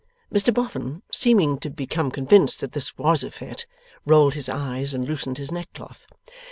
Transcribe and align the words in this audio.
Mr 0.33 0.51
Boffin, 0.51 1.03
seeming 1.11 1.59
to 1.59 1.69
become 1.69 2.09
convinced 2.09 2.59
that 2.59 2.71
this 2.71 2.97
was 2.97 3.23
a 3.23 3.29
fit, 3.29 3.67
rolled 4.03 4.33
his 4.33 4.49
eyes 4.49 4.95
and 4.95 5.07
loosened 5.07 5.37
his 5.37 5.51
neckcloth. 5.51 6.07